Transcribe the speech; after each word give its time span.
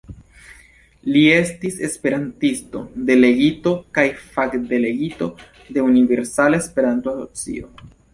Li 1.15 1.19
estis 1.33 1.75
esperantisto, 1.87 2.81
delegito 3.09 3.73
kaj 3.97 4.05
fakdelegito 4.37 5.27
de 5.77 5.85
Universala 5.89 6.61
Esperanto-Asocio. 6.63 7.71